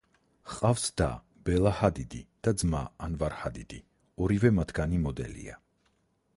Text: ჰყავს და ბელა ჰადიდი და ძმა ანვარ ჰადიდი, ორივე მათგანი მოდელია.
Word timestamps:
ჰყავს 0.51 0.85
და 1.01 1.09
ბელა 1.49 1.73
ჰადიდი 1.81 2.23
და 2.47 2.55
ძმა 2.63 2.81
ანვარ 3.09 3.37
ჰადიდი, 3.43 3.83
ორივე 4.25 4.55
მათგანი 4.61 5.05
მოდელია. 5.07 5.63